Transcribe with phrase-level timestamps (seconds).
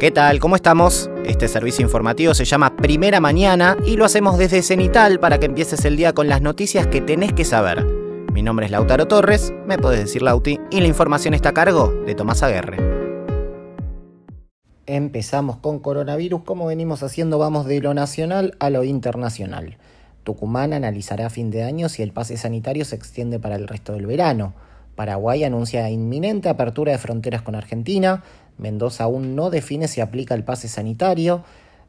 [0.00, 0.38] ¿Qué tal?
[0.38, 1.10] ¿Cómo estamos?
[1.26, 5.84] Este servicio informativo se llama Primera Mañana y lo hacemos desde Cenital para que empieces
[5.84, 7.84] el día con las noticias que tenés que saber.
[8.32, 11.92] Mi nombre es Lautaro Torres, me podés decir Lauti, y la información está a cargo
[12.06, 12.78] de Tomás Aguerre.
[14.86, 19.76] Empezamos con coronavirus, como venimos haciendo, vamos de lo nacional a lo internacional.
[20.24, 24.06] Tucumán analizará fin de año si el pase sanitario se extiende para el resto del
[24.06, 24.54] verano.
[25.00, 28.22] Paraguay anuncia inminente apertura de fronteras con Argentina.
[28.58, 31.42] Mendoza aún no define si aplica el pase sanitario.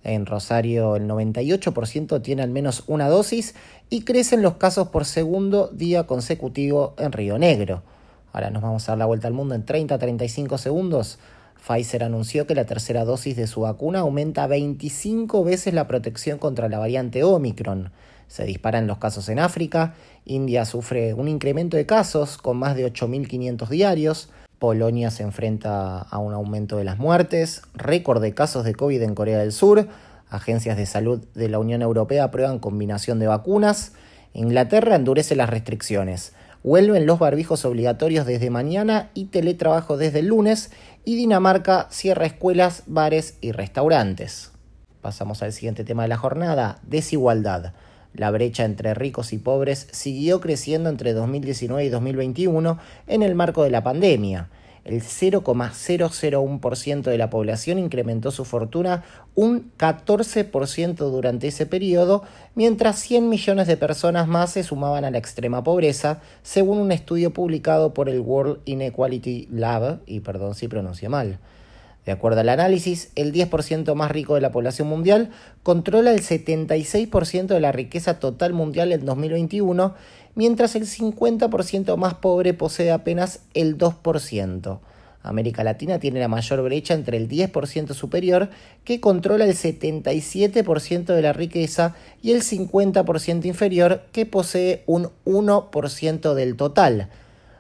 [0.05, 3.53] En Rosario el 98% tiene al menos una dosis
[3.89, 7.83] y crecen los casos por segundo día consecutivo en Río Negro.
[8.31, 11.19] Ahora nos vamos a dar la vuelta al mundo en 30-35 segundos.
[11.67, 16.69] Pfizer anunció que la tercera dosis de su vacuna aumenta 25 veces la protección contra
[16.69, 17.91] la variante Omicron.
[18.31, 22.89] Se disparan los casos en África, India sufre un incremento de casos con más de
[22.89, 28.73] 8.500 diarios, Polonia se enfrenta a un aumento de las muertes, récord de casos de
[28.73, 29.89] COVID en Corea del Sur,
[30.29, 33.95] agencias de salud de la Unión Europea aprueban combinación de vacunas,
[34.31, 36.31] Inglaterra endurece las restricciones,
[36.63, 40.71] vuelven los barbijos obligatorios desde mañana y teletrabajo desde el lunes,
[41.03, 44.53] y Dinamarca cierra escuelas, bares y restaurantes.
[45.01, 47.73] Pasamos al siguiente tema de la jornada, desigualdad.
[48.13, 53.63] La brecha entre ricos y pobres siguió creciendo entre 2019 y 2021 en el marco
[53.63, 54.49] de la pandemia.
[54.83, 59.03] El 0,001% de la población incrementó su fortuna
[59.35, 62.23] un 14% durante ese periodo,
[62.55, 67.31] mientras 100 millones de personas más se sumaban a la extrema pobreza, según un estudio
[67.31, 71.37] publicado por el World Inequality Lab, y perdón si pronuncio mal.
[72.05, 75.29] De acuerdo al análisis, el 10% más rico de la población mundial
[75.61, 79.93] controla el 76% de la riqueza total mundial en 2021,
[80.33, 84.79] mientras el 50% más pobre posee apenas el 2%.
[85.23, 88.49] América Latina tiene la mayor brecha entre el 10% superior,
[88.83, 96.33] que controla el 77% de la riqueza, y el 50% inferior, que posee un 1%
[96.33, 97.09] del total.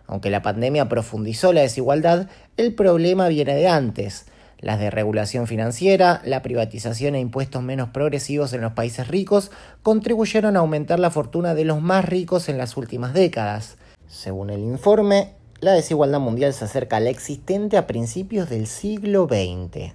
[0.07, 2.27] Aunque la pandemia profundizó la desigualdad,
[2.57, 4.25] el problema viene de antes
[4.61, 9.51] las de regulación financiera, la privatización e impuestos menos progresivos en los países ricos
[9.81, 13.77] contribuyeron a aumentar la fortuna de los más ricos en las últimas décadas.
[14.07, 19.27] Según el informe, la desigualdad mundial se acerca a la existente a principios del siglo
[19.27, 19.93] XX.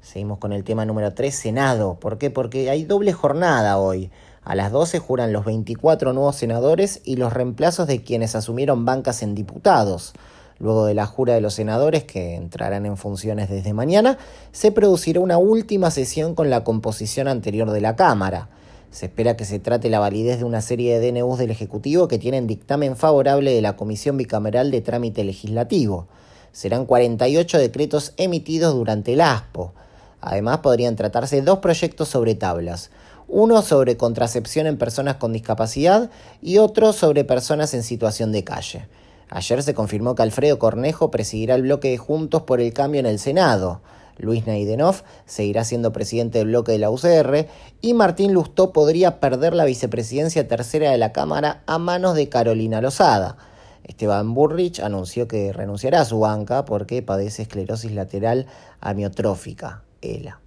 [0.00, 1.98] Seguimos con el tema número 3, Senado.
[1.98, 2.30] ¿Por qué?
[2.30, 4.10] Porque hay doble jornada hoy.
[4.44, 9.24] A las 12 juran los 24 nuevos senadores y los reemplazos de quienes asumieron bancas
[9.24, 10.12] en diputados.
[10.58, 14.16] Luego de la jura de los senadores, que entrarán en funciones desde mañana,
[14.52, 18.48] se producirá una última sesión con la composición anterior de la Cámara.
[18.90, 22.18] Se espera que se trate la validez de una serie de DNUs del Ejecutivo que
[22.18, 26.06] tienen dictamen favorable de la Comisión Bicameral de Trámite Legislativo.
[26.52, 29.74] Serán 48 decretos emitidos durante el ASPO.
[30.22, 32.90] Además, podrían tratarse dos proyectos sobre tablas.
[33.28, 38.88] Uno sobre contracepción en personas con discapacidad y otro sobre personas en situación de calle.
[39.28, 43.06] Ayer se confirmó que Alfredo Cornejo presidirá el bloque de Juntos por el Cambio en
[43.06, 43.80] el Senado.
[44.18, 47.48] Luis Neidenov seguirá siendo presidente del bloque de la UCR
[47.80, 52.80] y Martín Lustó podría perder la vicepresidencia tercera de la Cámara a manos de Carolina
[52.80, 53.36] Lozada.
[53.84, 58.46] Esteban Burrich anunció que renunciará a su banca porque padece esclerosis lateral
[58.80, 60.40] amiotrófica, ELA.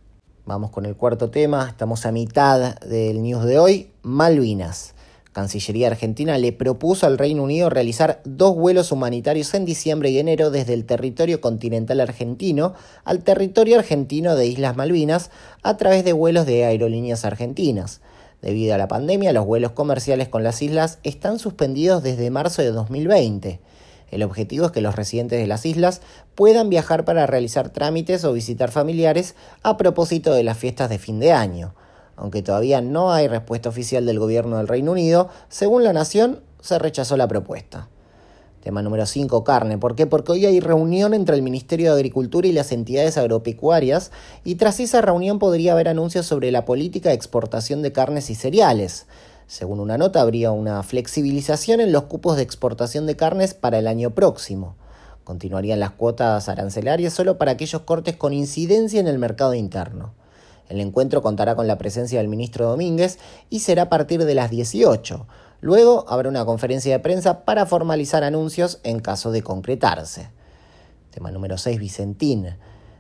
[0.45, 4.95] Vamos con el cuarto tema, estamos a mitad del news de hoy, Malvinas.
[5.31, 10.50] Cancillería Argentina le propuso al Reino Unido realizar dos vuelos humanitarios en diciembre y enero
[10.50, 12.73] desde el territorio continental argentino
[13.03, 15.29] al territorio argentino de Islas Malvinas
[15.62, 18.01] a través de vuelos de aerolíneas argentinas.
[18.41, 22.72] Debido a la pandemia, los vuelos comerciales con las islas están suspendidos desde marzo de
[22.72, 23.59] 2020.
[24.09, 26.01] El objetivo es que los residentes de las islas
[26.34, 31.19] puedan viajar para realizar trámites o visitar familiares a propósito de las fiestas de fin
[31.19, 31.75] de año.
[32.19, 36.78] Aunque todavía no hay respuesta oficial del gobierno del Reino Unido, según la Nación se
[36.78, 37.88] rechazó la propuesta.
[38.62, 39.78] Tema número 5, carne.
[39.78, 40.06] ¿Por qué?
[40.06, 44.12] Porque hoy hay reunión entre el Ministerio de Agricultura y las entidades agropecuarias
[44.44, 48.36] y tras esa reunión podría haber anuncios sobre la política de exportación de carnes y
[48.36, 49.06] cereales.
[49.48, 53.88] Según una nota, habría una flexibilización en los cupos de exportación de carnes para el
[53.88, 54.75] año próximo.
[55.24, 60.13] Continuarían las cuotas arancelarias solo para aquellos cortes con incidencia en el mercado interno.
[60.69, 63.18] El encuentro contará con la presencia del ministro Domínguez
[63.50, 65.27] y será a partir de las 18.
[65.62, 70.30] Luego habrá una conferencia de prensa para formalizar anuncios en caso de concretarse.
[71.12, 72.56] Tema número 6, Vicentín.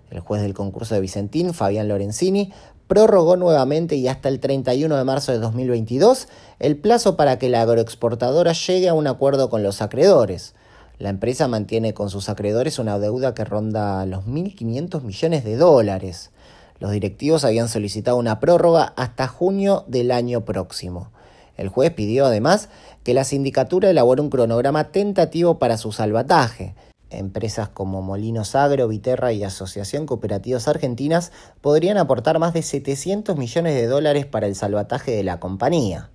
[0.09, 2.51] El juez del concurso de Vicentín, Fabián Lorenzini,
[2.87, 6.27] prorrogó nuevamente y hasta el 31 de marzo de 2022
[6.57, 10.55] el plazo para que la agroexportadora llegue a un acuerdo con los acreedores.
[10.97, 16.31] La empresa mantiene con sus acreedores una deuda que ronda los 1.500 millones de dólares.
[16.79, 21.11] Los directivos habían solicitado una prórroga hasta junio del año próximo.
[21.57, 22.69] El juez pidió además
[23.03, 26.73] que la sindicatura elabore un cronograma tentativo para su salvataje.
[27.09, 33.75] Empresas como Molinos Agro, Viterra y Asociación Cooperativas Argentinas podrían aportar más de 700 millones
[33.75, 36.11] de dólares para el salvataje de la compañía.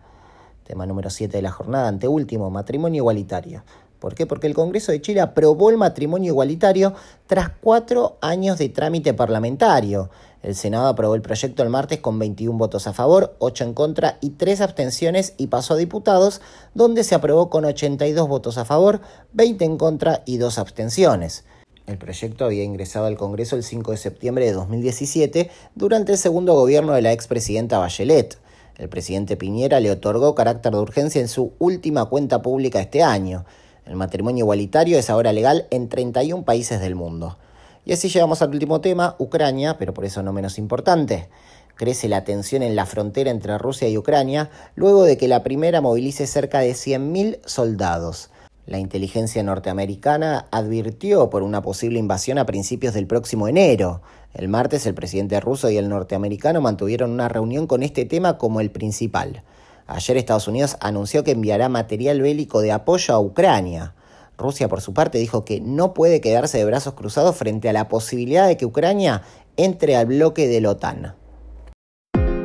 [0.65, 3.65] Tema número 7 de la jornada, anteúltimo, matrimonio igualitario.
[3.99, 4.27] ¿Por qué?
[4.27, 6.95] Porque el Congreso de Chile aprobó el matrimonio igualitario
[7.27, 10.11] tras cuatro años de trámite parlamentario.
[10.45, 14.19] El Senado aprobó el proyecto el martes con 21 votos a favor, 8 en contra
[14.21, 16.43] y 3 abstenciones y pasó a diputados,
[16.75, 19.01] donde se aprobó con 82 votos a favor,
[19.33, 21.45] 20 en contra y 2 abstenciones.
[21.87, 26.53] El proyecto había ingresado al Congreso el 5 de septiembre de 2017 durante el segundo
[26.53, 28.37] gobierno de la expresidenta Bachelet.
[28.77, 33.47] El presidente Piñera le otorgó carácter de urgencia en su última cuenta pública este año.
[33.87, 37.39] El matrimonio igualitario es ahora legal en 31 países del mundo.
[37.85, 41.29] Y así llegamos al último tema, Ucrania, pero por eso no menos importante.
[41.77, 45.81] Crece la tensión en la frontera entre Rusia y Ucrania luego de que la primera
[45.81, 48.31] movilice cerca de 100.000 soldados.
[48.67, 54.01] La inteligencia norteamericana advirtió por una posible invasión a principios del próximo enero.
[54.33, 58.61] El martes el presidente ruso y el norteamericano mantuvieron una reunión con este tema como
[58.61, 59.43] el principal.
[59.87, 63.95] Ayer Estados Unidos anunció que enviará material bélico de apoyo a Ucrania.
[64.37, 67.89] Rusia, por su parte, dijo que no puede quedarse de brazos cruzados frente a la
[67.89, 69.23] posibilidad de que Ucrania
[69.57, 71.15] entre al bloque de la OTAN.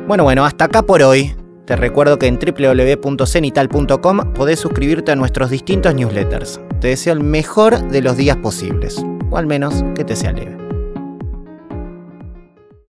[0.06, 1.34] Bueno, bueno, hasta acá por hoy.
[1.66, 6.60] Te recuerdo que en www.cenital.com podés suscribirte a nuestros distintos newsletters.
[6.80, 9.00] Te deseo el mejor de los días posibles,
[9.30, 10.69] o al menos que te sea leve.